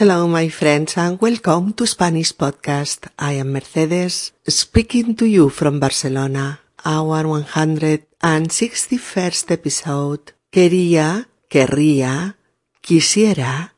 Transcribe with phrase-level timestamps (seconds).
[0.00, 3.08] Hello, my friends, and welcome to Spanish Podcast.
[3.18, 6.60] I am Mercedes, speaking to you from Barcelona.
[6.86, 10.32] Our 161st episode.
[10.50, 12.38] Quería, querría,
[12.80, 13.74] quisiera,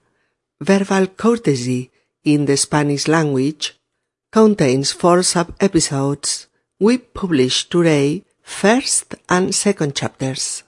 [0.61, 1.91] verbal courtesy
[2.23, 3.77] in the Spanish language
[4.31, 6.47] contains four sub-episodes.
[6.79, 10.63] We publish today first and second chapters.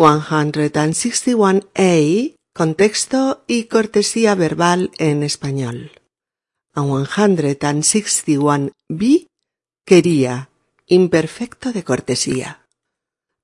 [0.00, 5.92] 161a Contexto y cortesía verbal en español.
[6.74, 9.28] A 161b
[9.86, 10.50] quería
[10.86, 12.66] imperfecto de cortesía.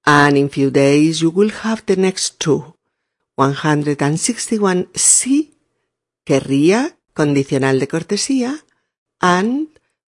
[0.05, 2.77] And in few days you will have the next two.
[3.38, 5.55] 161c
[6.27, 8.66] querría condicional de cortesía
[9.19, 9.69] and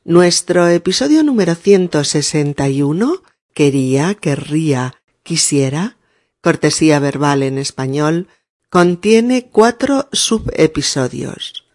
[0.05, 3.21] Nuestro episodio número 161
[3.53, 4.95] quería, querría
[5.27, 5.97] quisiera,
[6.41, 8.29] cortesía verbal en español,
[8.69, 11.65] contiene cuatro subepisodios.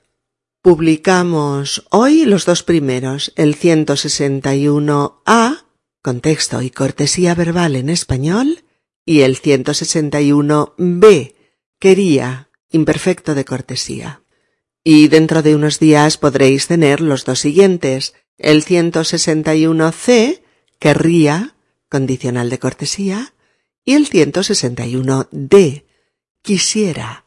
[0.62, 5.66] Publicamos hoy los dos primeros, el 161A,
[6.00, 8.64] contexto y cortesía verbal en español,
[9.04, 11.34] y el 161B,
[11.78, 14.22] quería, imperfecto de cortesía.
[14.82, 20.40] Y dentro de unos días podréis tener los dos siguientes, el 161C,
[20.78, 21.54] querría,
[21.90, 23.34] condicional de cortesía,
[23.84, 25.84] y el 161D,
[26.42, 27.24] quisiera,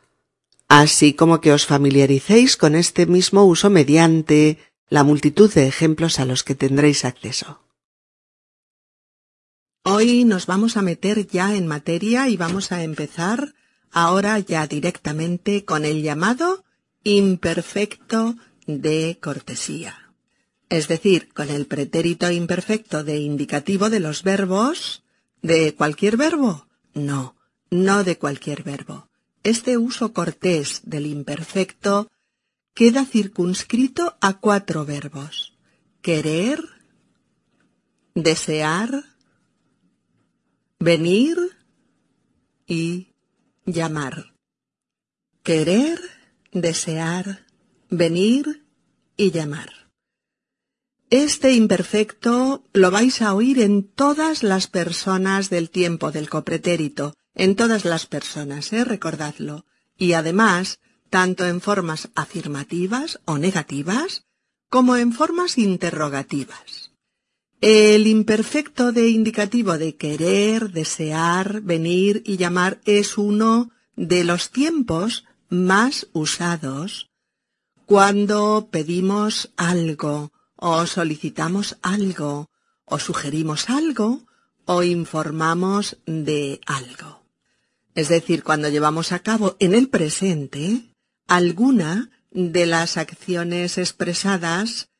[0.66, 4.58] así como que os familiaricéis con este mismo uso mediante
[4.88, 7.63] la multitud de ejemplos a los que tendréis acceso.
[9.84, 13.54] Hoy nos vamos a meter ya en materia y vamos a empezar
[13.92, 16.64] ahora ya directamente con el llamado
[17.04, 18.34] imperfecto
[18.66, 20.10] de cortesía.
[20.68, 25.04] Es decir, con el pretérito imperfecto de indicativo de los verbos
[25.44, 26.66] ¿De cualquier verbo?
[26.94, 27.36] No,
[27.68, 29.10] no de cualquier verbo.
[29.42, 32.10] Este uso cortés del imperfecto
[32.72, 35.52] queda circunscrito a cuatro verbos.
[36.00, 36.64] Querer,
[38.14, 39.04] desear,
[40.78, 41.36] venir
[42.66, 43.14] y
[43.64, 44.34] llamar.
[45.42, 46.00] Querer,
[46.52, 47.46] desear,
[47.90, 48.66] venir
[49.16, 49.84] y llamar.
[51.10, 57.56] Este imperfecto lo vais a oír en todas las personas del tiempo del copretérito, en
[57.56, 58.84] todas las personas, ¿eh?
[58.84, 59.66] recordadlo.
[59.96, 60.80] Y además,
[61.10, 64.24] tanto en formas afirmativas o negativas,
[64.68, 66.83] como en formas interrogativas.
[67.66, 75.24] El imperfecto de indicativo de querer, desear, venir y llamar es uno de los tiempos
[75.48, 77.08] más usados
[77.86, 82.50] cuando pedimos algo o solicitamos algo,
[82.84, 84.26] o sugerimos algo,
[84.66, 87.24] o informamos de algo.
[87.94, 90.90] Es decir, cuando llevamos a cabo en el presente
[91.28, 94.90] alguna de las acciones expresadas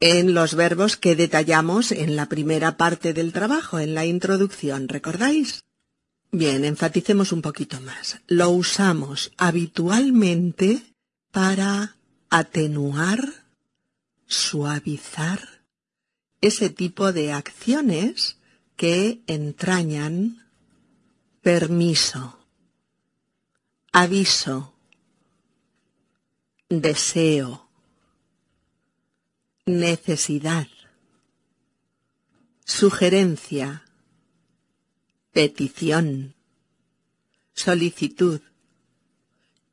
[0.00, 5.64] en los verbos que detallamos en la primera parte del trabajo, en la introducción, ¿recordáis?
[6.30, 8.20] Bien, enfaticemos un poquito más.
[8.26, 10.82] Lo usamos habitualmente
[11.30, 11.96] para
[12.28, 13.46] atenuar
[14.26, 15.62] suavizar
[16.40, 18.38] ese tipo de acciones
[18.76, 20.46] que entrañan
[21.40, 22.38] permiso,
[23.92, 24.74] aviso,
[26.68, 27.65] deseo,
[29.66, 30.68] necesidad,
[32.64, 33.84] sugerencia,
[35.32, 36.34] petición,
[37.52, 38.40] solicitud,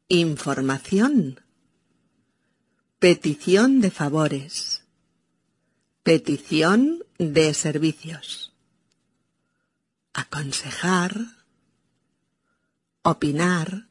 [0.09, 1.39] información,
[3.03, 4.85] Petición de favores.
[6.03, 8.53] Petición de servicios.
[10.13, 11.11] Aconsejar.
[13.01, 13.89] Opinar.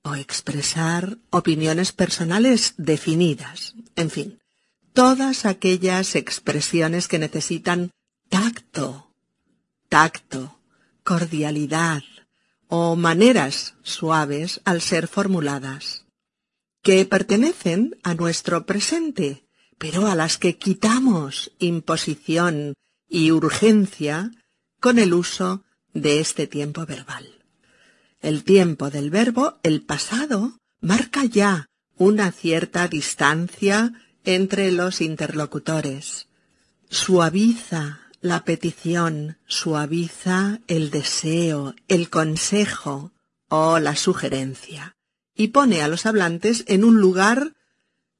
[0.00, 3.74] O expresar opiniones personales definidas.
[3.96, 4.40] En fin,
[4.98, 7.92] todas aquellas expresiones que necesitan
[8.28, 9.14] tacto,
[9.88, 10.58] tacto,
[11.04, 12.02] cordialidad
[12.66, 16.04] o maneras suaves al ser formuladas
[16.82, 19.46] que pertenecen a nuestro presente,
[19.78, 22.74] pero a las que quitamos imposición
[23.08, 24.32] y urgencia
[24.80, 25.62] con el uso
[25.94, 27.44] de este tiempo verbal.
[28.18, 31.66] El tiempo del verbo, el pasado, marca ya
[31.98, 33.92] una cierta distancia
[34.28, 36.28] entre los interlocutores.
[36.90, 43.12] Suaviza la petición, suaviza el deseo, el consejo
[43.48, 44.96] o la sugerencia
[45.34, 47.54] y pone a los hablantes en un lugar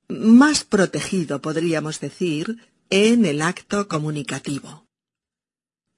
[0.08, 2.56] más protegido, podríamos decir,
[2.88, 4.86] en el acto comunicativo.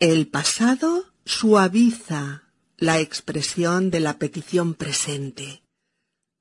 [0.00, 5.62] El pasado suaviza la expresión de la petición presente,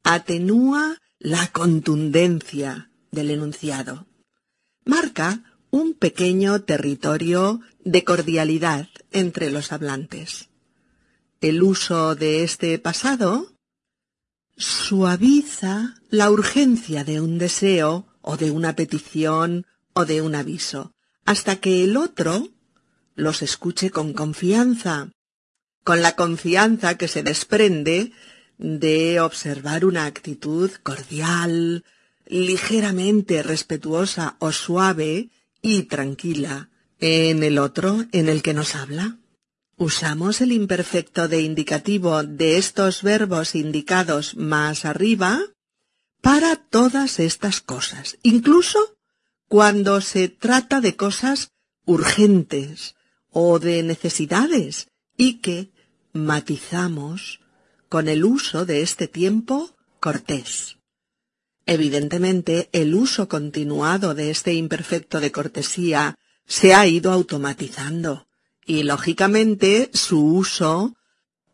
[0.03, 4.07] atenúa la contundencia del enunciado,
[4.85, 10.49] marca un pequeño territorio de cordialidad entre los hablantes.
[11.41, 13.53] El uso de este pasado
[14.57, 20.93] suaviza la urgencia de un deseo o de una petición o de un aviso,
[21.25, 22.49] hasta que el otro
[23.15, 25.11] los escuche con confianza,
[25.83, 28.11] con la confianza que se desprende
[28.57, 31.85] de observar una actitud cordial,
[32.29, 35.29] ligeramente respetuosa o suave
[35.61, 36.69] y tranquila
[36.99, 39.17] en el otro en el que nos habla.
[39.77, 45.39] Usamos el imperfecto de indicativo de estos verbos indicados más arriba
[46.21, 48.97] para todas estas cosas, incluso
[49.47, 51.51] cuando se trata de cosas
[51.85, 52.95] urgentes
[53.31, 55.71] o de necesidades y que
[56.13, 57.39] matizamos
[57.87, 60.78] con el uso de este tiempo cortés.
[61.71, 66.15] Evidentemente, el uso continuado de este imperfecto de cortesía
[66.47, 68.25] se ha ido automatizando
[68.65, 70.95] y lógicamente su uso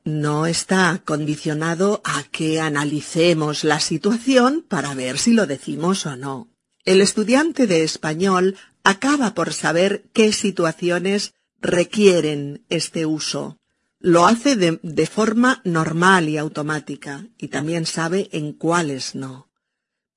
[0.06, 6.48] no está condicionado a que analicemos la situación para ver si lo decimos o no.
[6.86, 8.56] El estudiante de español
[8.86, 13.58] acaba por saber qué situaciones requieren este uso.
[14.00, 19.50] Lo hace de, forma normal y automática y también sabe en cuáles no.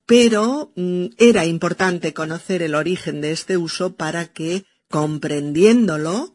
[0.09, 6.33] Pero mm, era importante conocer el origen de este uso para que, comprendiéndolo,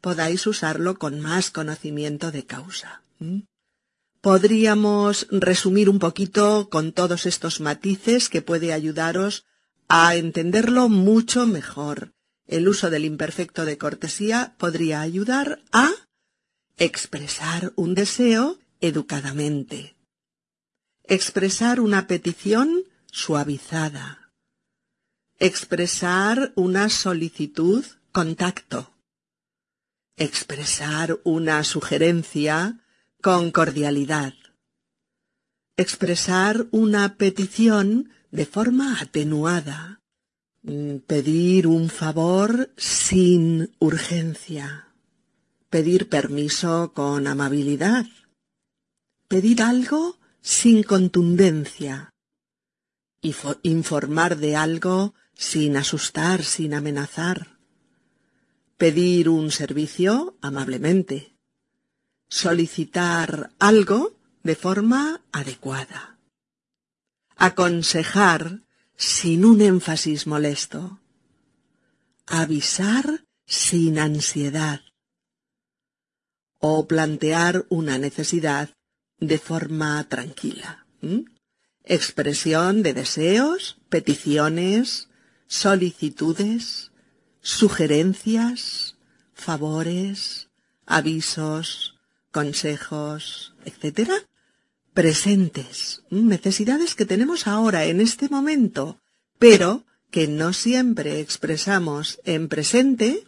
[0.00, 3.04] podáis usarlo con más conocimiento de causa.
[4.20, 9.46] Podríamos resumir un poquito con todos estos matices que puede ayudaros
[9.86, 12.14] a entenderlo mucho mejor.
[12.48, 15.92] El uso del imperfecto de cortesía podría ayudar a
[16.76, 19.94] expresar un deseo educadamente,
[21.04, 24.32] expresar una petición suavizada,
[25.38, 28.94] expresar una solicitud con tacto,
[30.16, 32.80] expresar una sugerencia
[33.20, 34.32] con cordialidad,
[35.76, 40.00] expresar una petición de forma atenuada,
[40.62, 44.88] mm, pedir un favor sin urgencia,
[45.68, 48.06] pedir permiso con amabilidad,
[49.28, 52.11] pedir algo sin contundencia,
[53.22, 57.58] informar de algo sin asustar, sin amenazar,
[58.76, 61.36] pedir un servicio amablemente,
[62.28, 66.18] solicitar algo de forma adecuada,
[67.36, 68.62] aconsejar
[68.96, 71.00] sin un énfasis molesto,
[72.26, 74.80] avisar sin ansiedad,
[76.58, 78.70] o plantear una necesidad
[79.18, 80.86] de forma tranquila.
[81.84, 85.08] Expresión de deseos, peticiones,
[85.46, 86.92] solicitudes,
[87.40, 88.96] sugerencias,
[89.34, 90.48] favores,
[90.86, 91.98] avisos,
[92.30, 94.10] consejos, etc.
[94.94, 99.00] Presentes, necesidades que tenemos ahora en este momento,
[99.38, 103.24] pero que no siempre expresamos en presente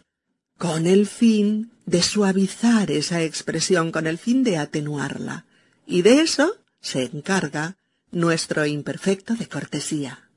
[0.57, 5.45] con el fin de suavizar esa expresión, con el fin de atenuarla.
[5.85, 7.77] Y de eso se encarga
[8.15, 10.29] nuestro imperfecto de cortesía.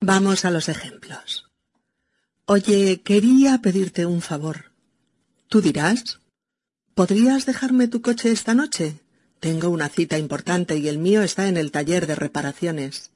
[0.00, 1.50] Vamos a los ejemplos.
[2.46, 4.72] Oye, quería pedirte un favor.
[5.48, 6.20] Tú dirás,
[6.94, 9.00] ¿podrías dejarme tu coche esta noche?
[9.38, 13.10] Tengo una cita importante y el mío está en el taller de reparaciones.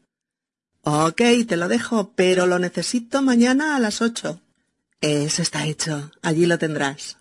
[0.83, 4.43] Ok, te lo dejo, pero lo necesito mañana a las ocho.
[5.01, 6.11] Eso está hecho.
[6.21, 7.17] Allí lo tendrás.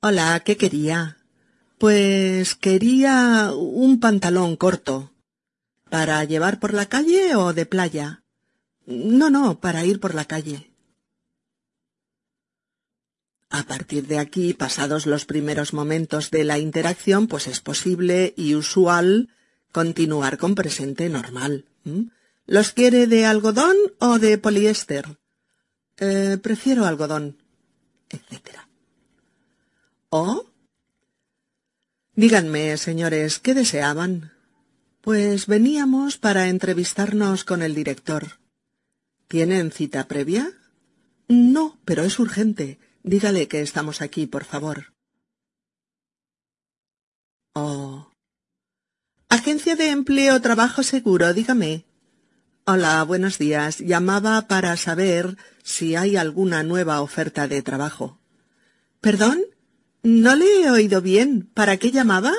[0.00, 1.19] Hola, ¿qué quería?
[1.80, 5.14] Pues quería un pantalón corto.
[5.88, 8.22] ¿Para llevar por la calle o de playa?
[8.84, 10.74] No, no, para ir por la calle.
[13.48, 18.54] A partir de aquí, pasados los primeros momentos de la interacción, pues es posible y
[18.56, 19.30] usual
[19.72, 21.64] continuar con presente normal.
[22.44, 25.18] ¿Los quiere de algodón o de poliéster?
[25.96, 27.38] Eh, prefiero algodón,
[28.10, 28.58] etc.
[30.10, 30.49] ¿O?
[32.14, 34.32] Díganme, señores, ¿qué deseaban?
[35.00, 38.40] Pues veníamos para entrevistarnos con el director.
[39.28, 40.52] ¿Tienen cita previa?
[41.28, 42.78] No, pero es urgente.
[43.02, 44.92] Dígale que estamos aquí, por favor.
[47.54, 48.10] Oh.
[49.28, 51.86] Agencia de empleo trabajo seguro, dígame.
[52.64, 53.78] Hola, buenos días.
[53.78, 58.20] Llamaba para saber si hay alguna nueva oferta de trabajo.
[59.00, 59.40] ¿Perdón?
[60.02, 61.50] No le he oído bien.
[61.54, 62.32] ¿Para qué llamaba?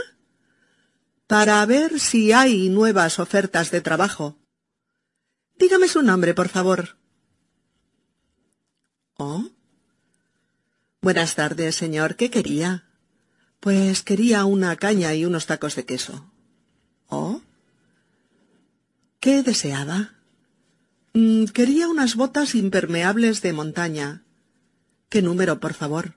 [1.28, 4.38] Para ver si hay nuevas ofertas de trabajo.
[5.58, 6.98] Dígame su nombre, por favor.
[9.18, 9.46] ¿Oh?
[11.02, 12.16] Buenas tardes, señor.
[12.16, 12.86] ¿Qué quería?
[13.60, 16.32] Pues quería una caña y unos tacos de queso.
[17.08, 17.42] ¿Oh?
[19.20, 20.16] ¿Qué deseaba?
[21.14, 24.24] Mm, quería unas botas impermeables de montaña.
[25.10, 26.16] ¿Qué número, por favor?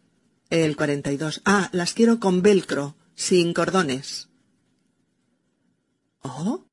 [0.50, 1.42] El cuarenta y dos.
[1.44, 4.28] Ah, las quiero con velcro, sin cordones.
[6.22, 6.64] ¿Oh?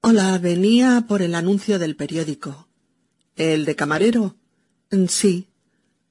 [0.00, 2.68] Hola, venía por el anuncio del periódico.
[3.36, 4.36] ¿El de camarero?
[4.90, 5.48] Mm, sí.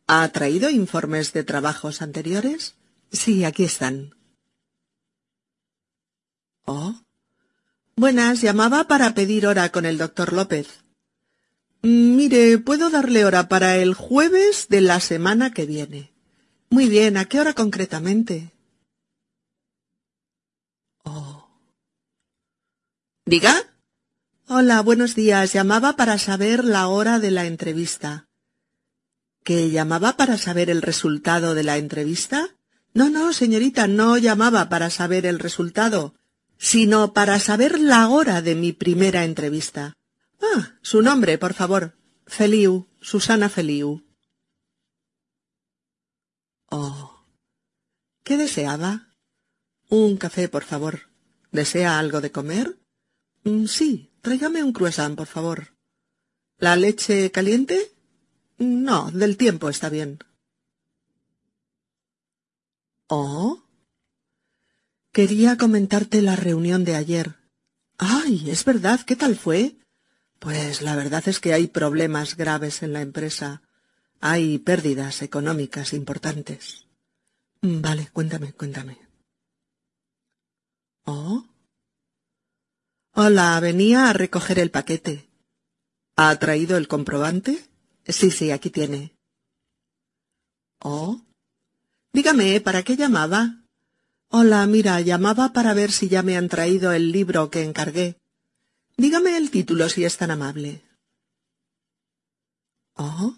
[0.08, 2.76] ¿Ha traído informes de trabajos anteriores?
[3.12, 4.16] Sí, aquí están.
[6.66, 6.96] Oh.
[7.96, 10.68] Buenas, llamaba para pedir hora con el doctor López.
[11.82, 16.11] Mire, puedo darle hora para el jueves de la semana que viene.
[16.72, 18.52] Muy bien, ¿a qué hora concretamente?
[21.04, 21.48] Oh.
[23.26, 23.54] ¿Diga?
[24.48, 25.54] Hola, buenos días.
[25.54, 28.28] Llamaba para saber la hora de la entrevista.
[29.44, 32.50] ¿Que llamaba para saber el resultado de la entrevista?
[32.96, 36.16] No, no, señorita, no llamaba para saber el resultado
[36.62, 39.98] sino para saber la hora de mi primera entrevista.
[40.40, 41.98] Ah, su nombre, por favor.
[42.28, 44.04] Feliu, Susana Feliu.
[46.72, 47.26] Oh.
[48.24, 49.10] ¿Qué deseaba?
[49.90, 51.12] Un café, por favor.
[51.52, 52.80] ¿Desea algo de comer?
[53.44, 55.76] Mm, sí, tráigame un croissant, por favor.
[56.58, 57.92] ¿La leche caliente?
[58.58, 60.20] No, del tiempo está bien.
[63.08, 63.64] Oh.
[65.12, 67.36] Quería comentarte la reunión de ayer.
[67.98, 69.76] Ay, es verdad, ¿qué tal fue?
[70.40, 73.62] Pues la verdad es que hay problemas graves en la empresa.
[74.22, 76.86] Hay pérdidas económicas importantes.
[77.62, 78.98] Mm, vale, cuéntame, cuéntame.
[81.06, 81.44] ¿Oh?
[83.14, 85.28] Hola, venía a recoger el paquete.
[86.16, 87.66] ¿Ha traído el comprobante?
[88.06, 89.18] Sí, sí, aquí tiene.
[90.80, 91.20] ¿Oh?
[92.14, 93.64] Dígame, ¿para qué llamaba?
[94.30, 98.18] Hola, mira, llamaba para ver si ya me han traído el libro que encargué.
[98.98, 100.84] Dígame el título si es tan amable.
[102.96, 103.36] ¿Oh?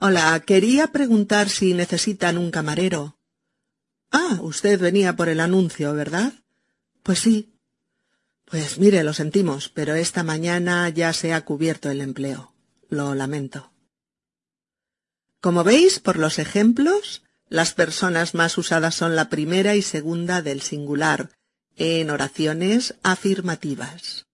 [0.00, 3.18] Hola, quería preguntar si necesitan un camarero.
[4.12, 6.34] Ah, usted venía por el anuncio, ¿verdad?
[7.02, 7.58] Pues sí.
[8.44, 12.54] Pues mire, lo sentimos, pero esta mañana ya se ha cubierto el empleo.
[12.88, 13.72] Lo lamento.
[15.40, 20.62] Como veis por los ejemplos, las personas más usadas son la primera y segunda del
[20.62, 21.30] singular,
[21.74, 24.27] en oraciones afirmativas.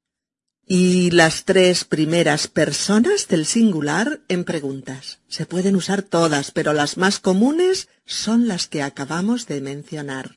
[0.67, 5.21] Y las tres primeras personas del singular en preguntas.
[5.29, 10.37] Se pueden usar todas, pero las más comunes son las que acabamos de mencionar.